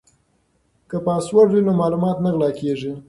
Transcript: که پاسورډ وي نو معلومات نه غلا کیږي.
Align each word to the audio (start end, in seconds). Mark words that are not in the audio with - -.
که 0.89 0.97
پاسورډ 1.05 1.49
وي 1.51 1.61
نو 1.67 1.71
معلومات 1.81 2.17
نه 2.25 2.29
غلا 2.33 2.49
کیږي. 2.59 2.91